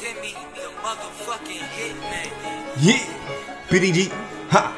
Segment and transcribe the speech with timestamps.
[0.00, 2.30] Timmy, the motherfucking hitman.
[2.78, 3.04] Yeah,
[3.68, 4.08] BDG,
[4.48, 4.74] ha,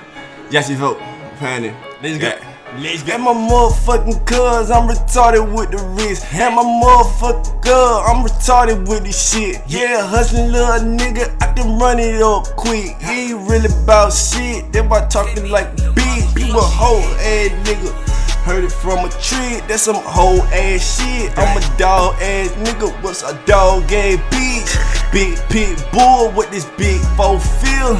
[0.51, 0.99] Jesse Vote,
[1.39, 1.77] Panic.
[2.03, 2.33] Let's go.
[2.81, 3.13] Let's go.
[3.15, 6.27] And my motherfucking cuz, I'm retarded with the wrist.
[6.35, 9.63] And my motherfucking girl, I'm retarded with this shit.
[9.69, 12.97] Yeah, hustling little nigga, I can run it up quick.
[13.01, 16.25] He ain't really about shit, they about talking like big.
[16.37, 18.12] You a hoe ass nigga.
[18.45, 21.31] Heard it from a tree, that's some whole ass shit.
[21.39, 25.13] I'm a dog ass nigga, what's a dog ass bitch?
[25.13, 27.95] Big pit bull with this big four feel.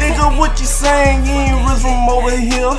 [0.00, 1.24] Nigga, what you saying?
[1.24, 2.72] You ain't really from over here.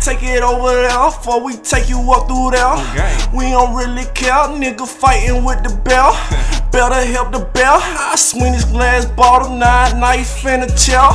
[0.00, 2.74] Take it over there before we take you up through there.
[2.90, 3.14] Okay.
[3.36, 6.12] We don't really care, nigga fighting with the bell.
[6.72, 7.78] Better help the bell.
[7.80, 11.08] I swing this glass bottle, nine knife in a chair.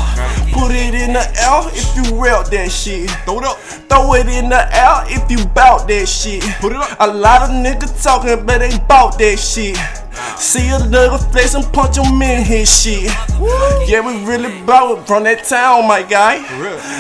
[0.54, 3.10] Put it in the air if you rep that shit.
[3.26, 3.58] Throw it up.
[3.58, 6.44] Throw it in the air if you bout that shit.
[6.60, 6.98] Put it up.
[7.00, 9.78] A lot of niggas talking, but they bout that shit.
[10.42, 13.12] See a nigga flex and punch him in his shit.
[13.88, 16.40] Yeah, we really bout it from that town, my guy.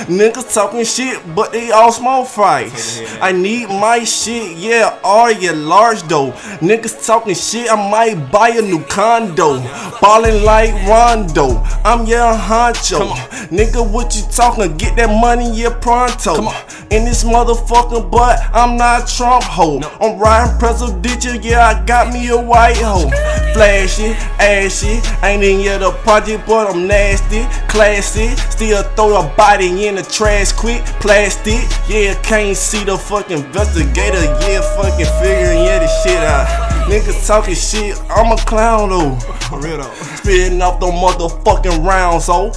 [0.05, 2.71] Niggas talking shit, but they all small fries.
[2.71, 3.19] Take it here.
[3.19, 6.31] I need my shit, yeah, are you large though?
[6.61, 9.59] Niggas talking shit, I might buy a new condo.
[9.99, 13.11] Ballin' like Rondo, I'm your honcho.
[13.49, 14.77] Nigga, what you talking?
[14.77, 16.51] Get that money, yeah, pronto.
[16.91, 19.81] In this motherfucker, but I'm not Trump ho.
[19.99, 23.09] I'm riding presidential, yeah, I got me a white hoe.
[23.53, 28.29] Flashy, ashy, ain't in yet a project, but I'm nasty, classy.
[28.49, 31.59] Still throw a body in the trash quick, plastic.
[31.89, 36.47] Yeah, can't see the fucking investigator, yeah, fucking figuring yeah this shit out.
[36.87, 39.15] Niggas talking shit, I'm a clown though.
[39.49, 39.93] For real though.
[40.15, 42.51] Spitting off the motherfucking rounds, so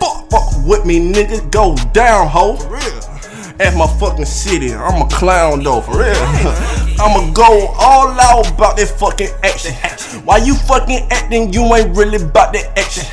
[0.00, 2.56] fuck, fuck, with me, nigga, go down, ho.
[3.60, 6.83] At my fucking city, I'm a clown though, for real.
[6.98, 9.74] I'ma go all out about that fucking action.
[10.24, 11.52] Why you fucking acting?
[11.52, 13.04] You ain't really about that action.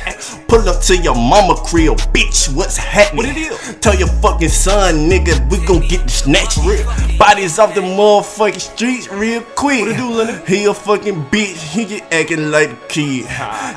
[0.48, 2.54] Pull up to your mama crib, bitch.
[2.54, 3.16] What's happening?
[3.16, 3.76] What it is?
[3.80, 6.58] Tell your fucking son, nigga, we gon' get the snatch.
[6.58, 6.84] Real.
[7.18, 9.80] Bodies off the motherfucking streets real quick.
[9.80, 10.46] What it do, Lenny?
[10.46, 13.26] He a fucking bitch, he get acting like a kid.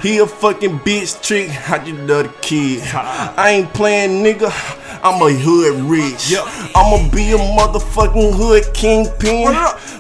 [0.01, 2.83] He a fucking bitch trick, how you love the kid.
[2.94, 4.51] I ain't playing nigga,
[5.01, 6.29] I'm a hood rich.
[6.29, 6.47] Yup.
[6.75, 9.45] I'ma be a motherfucking hood kingpin.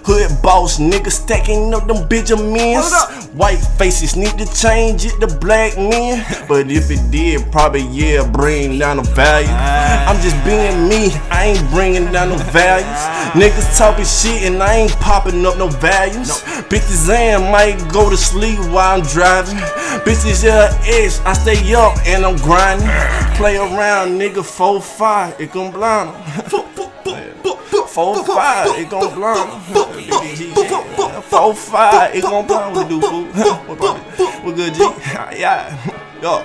[0.07, 0.31] Run it up.
[0.31, 2.93] Hood boss nigga stacking up them Benjamins.
[3.33, 6.25] White faces need to change it to black men.
[6.47, 9.47] But if it did, probably yeah, bring down the value.
[9.49, 10.09] Ah.
[10.09, 13.01] I'm just being me, I ain't bringing down no values.
[13.33, 16.43] Niggas talking shit and I ain't popping up no values.
[16.69, 19.57] Bitches and might go to sleep while I'm driving.
[20.05, 22.87] Bitches yeah, ex, I stay up and I'm grinding.
[23.35, 26.09] Play around, nigga, 4-5, it gon' blind blind
[26.53, 26.74] 'em.
[27.95, 29.63] Four five, it gon' blind.
[31.23, 32.75] Four five, it gon' blind.
[32.75, 33.23] What we do, fool?
[34.43, 34.79] What good, G?
[35.39, 35.71] Yeah,
[36.21, 36.43] yo.